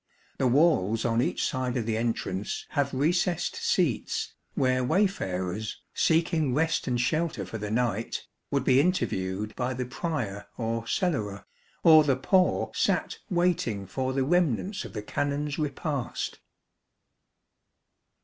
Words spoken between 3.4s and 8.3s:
seats, where wayfarers, seeking rest and shelter for the night,